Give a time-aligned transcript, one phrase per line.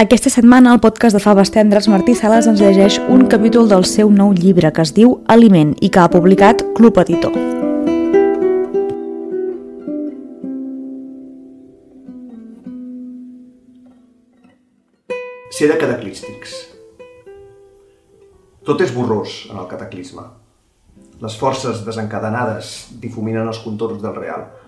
[0.00, 4.08] Aquesta setmana el podcast de Faves Tendres Martí Sales ens llegeix un capítol del seu
[4.08, 7.34] nou llibre que es diu Aliment i que ha publicat Club Editor.
[15.58, 16.56] Ser de cataclístics.
[18.64, 20.24] Tot és borrós en el cataclisme.
[21.20, 22.72] Les forces desencadenades
[23.04, 24.48] difuminen els contorns del real–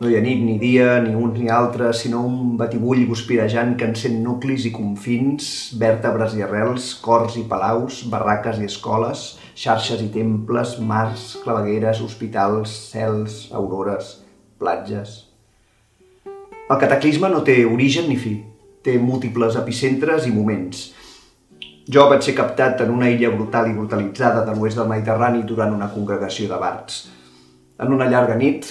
[0.00, 3.86] no hi ha nit ni dia, ni uns ni altres, sinó un batibull guspirejant que
[3.88, 5.46] encén nuclis i confins,
[5.80, 9.22] vèrtebres i arrels, cors i palaus, barraques i escoles,
[9.56, 14.18] xarxes i temples, mars, clavegueres, hospitals, cels, aurores,
[14.60, 15.22] platges...
[16.66, 18.32] El cataclisme no té origen ni fi,
[18.82, 20.80] té múltiples epicentres i moments.
[21.86, 25.76] Jo vaig ser captat en una illa brutal i brutalitzada de l'oest del Mediterrani durant
[25.76, 27.04] una congregació de bards.
[27.78, 28.66] En una llarga nit,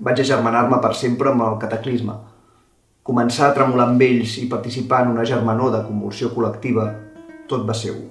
[0.00, 2.14] vaig agermanar-me per sempre amb el cataclisme.
[3.04, 6.86] Començar a tremolar amb ells i participar en una germanor de convulsió col·lectiva,
[7.50, 8.06] tot va ser un.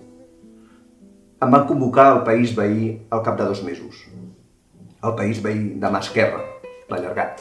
[1.39, 4.03] Em van convocar al país veí al cap de dos mesos.
[5.01, 6.41] El país veí de mà esquerra,
[6.91, 7.39] l'allargat.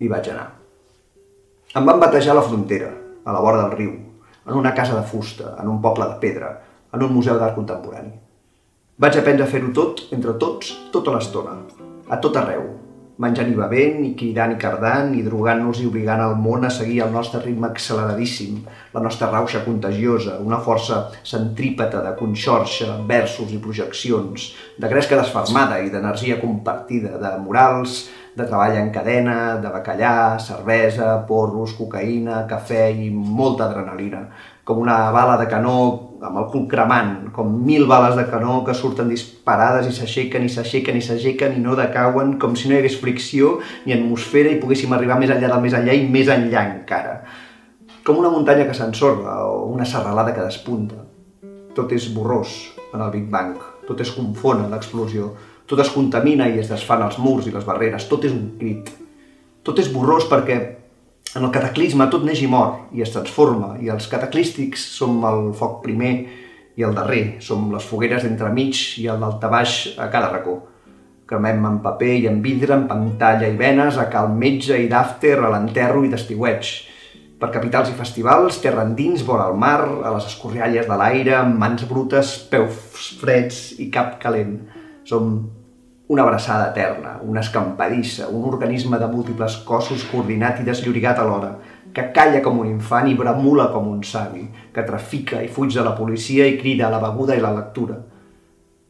[0.00, 0.48] I vaig anar.
[1.76, 2.90] Em van batejar a la frontera,
[3.24, 3.94] a la vora del riu,
[4.46, 6.50] en una casa de fusta, en un poble de pedra,
[6.92, 8.10] en un museu d'art contemporani.
[9.00, 11.54] Vaig aprendre a fer-ho tot, entre tots, tota l'estona,
[12.10, 12.79] a tot arreu,
[13.20, 17.02] menjant i bevent, i cridant i cardant, i drogant-nos i obligant el món a seguir
[17.04, 18.62] el nostre ritme acceleradíssim,
[18.94, 24.48] la nostra rauxa contagiosa, una força centrípeta de conxorxa, versos i projeccions,
[24.80, 31.16] de gresca desfermada i d'energia compartida, de morals, de treball en cadena, de bacallà, cervesa,
[31.26, 34.26] porros, cocaïna, cafè i molta adrenalina,
[34.64, 35.76] com una bala de canó
[36.22, 40.52] amb el cul cremant, com mil bales de canó que surten disparades i s'aixequen i
[40.52, 44.60] s'aixequen i s'aixequen i no decauen, com si no hi hagués fricció ni atmosfera i
[44.62, 47.16] poguéssim arribar més enllà del més enllà i més enllà encara.
[48.06, 51.02] Com una muntanya que s'ensorra o una serralada que despunta.
[51.74, 52.54] Tot és borrós
[52.94, 53.58] en el Big Bang,
[53.88, 55.32] tot es confon en l'explosió,
[55.70, 58.90] tot es contamina i es desfan els murs i les barreres, tot és un crit.
[59.62, 60.56] Tot és borrós perquè
[61.38, 65.52] en el cataclisme tot neix i mor i es transforma, i els cataclístics som el
[65.54, 66.14] foc primer
[66.74, 70.56] i el darrer, som les fogueres d'entremig i el daltabaix a cada racó.
[71.30, 75.36] Cremem en paper i en vidre, en pantalla i venes, a cal metge i d'after,
[75.38, 76.72] a l'enterro i d'estiueig.
[77.38, 81.86] Per capitals i festivals, terra endins, vora el mar, a les escorrialles de l'aire, mans
[81.86, 84.58] brutes, peus freds i cap calent.
[85.06, 85.30] Som
[86.10, 91.52] una abraçada eterna, una escampadissa, un organisme de múltiples cossos coordinat i desllorigat alhora,
[91.94, 94.42] que calla com un infant i bramula com un savi,
[94.74, 98.00] que trafica i fuig de la policia i crida a la beguda i la lectura.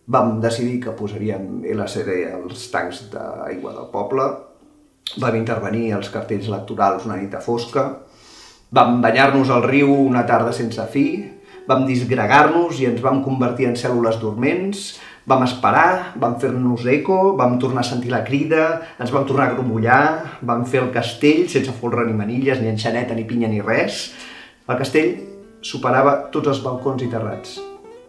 [0.08, 4.30] Vam decidir que posaríem LCD als tancs d'aigua del poble,
[5.20, 7.84] vam intervenir els cartells electorals una nit a fosca,
[8.72, 11.04] vam banyar-nos al riu una tarda sense fi,
[11.68, 14.94] vam disgregar-nos i ens vam convertir en cèl·lules dorments,
[15.30, 19.52] Vam esperar, vam fer-nos eco, vam tornar a sentir la crida, ens vam tornar a
[19.54, 24.08] grumollar, vam fer el castell sense folre ni manilles, ni enxaneta, ni pinya, ni res.
[24.66, 25.12] El castell
[25.62, 27.60] superava tots els balcons i terrats.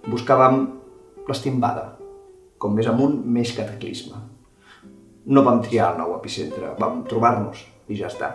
[0.10, 0.64] Buscàvem
[1.28, 1.92] l'estimbada,
[2.58, 4.18] com més amunt, més cataclisme.
[5.30, 8.32] No vam triar el nou epicentre, vam trobar-nos i ja està.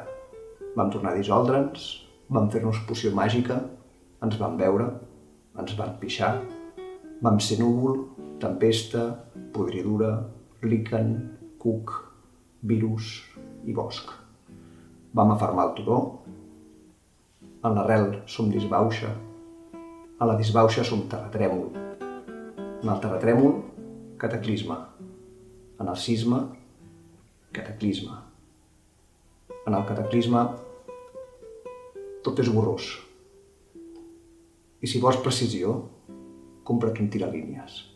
[0.77, 1.89] Vam tornar a dissoldre'ns,
[2.31, 3.59] vam fer-nos poció màgica,
[4.23, 4.87] ens vam veure,
[5.59, 6.37] ens van pixar,
[7.23, 8.05] vam ser núvol,
[8.41, 9.09] tempesta,
[9.53, 10.27] podridura,
[10.63, 11.15] líquen,
[11.59, 11.93] cuc,
[12.63, 13.23] virus
[13.65, 14.11] i bosc.
[15.17, 16.01] Vam afermar el turó,
[17.65, 19.11] en l'arrel som disbauxa,
[20.19, 21.73] a la disbauxa som terratrèmol,
[22.83, 23.57] en el terratrèmol,
[24.21, 24.77] cataclisme,
[25.81, 26.41] en el sisme,
[27.53, 28.23] cataclisme.
[29.67, 30.45] En el cataclisme,
[32.23, 32.93] tot és borrós.
[34.79, 35.81] I si vols precisió,
[36.67, 37.96] cómprate un tiralíneas.